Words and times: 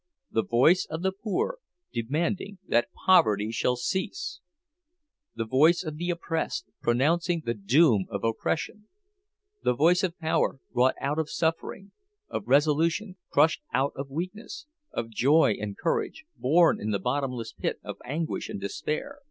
The 0.31 0.41
voice 0.43 0.87
of 0.89 1.03
the 1.03 1.11
poor, 1.11 1.59
demanding 1.93 2.57
that 2.67 2.87
poverty 3.05 3.51
shall 3.51 3.75
cease! 3.75 4.39
The 5.35 5.45
voice 5.45 5.83
of 5.83 5.97
the 5.97 6.09
oppressed, 6.09 6.65
pronouncing 6.81 7.43
the 7.45 7.53
doom 7.53 8.07
of 8.09 8.23
oppression! 8.23 8.87
The 9.63 9.75
voice 9.75 10.01
of 10.03 10.17
power, 10.17 10.57
wrought 10.73 10.95
out 10.99 11.19
of 11.19 11.29
suffering—of 11.29 12.47
resolution, 12.47 13.17
crushed 13.29 13.61
out 13.75 13.93
of 13.95 14.09
weakness—of 14.09 15.09
joy 15.11 15.55
and 15.61 15.77
courage, 15.77 16.25
born 16.35 16.81
in 16.81 16.89
the 16.89 16.97
bottomless 16.97 17.53
pit 17.53 17.79
of 17.83 17.97
anguish 18.03 18.49
and 18.49 18.59
despair! 18.59 19.19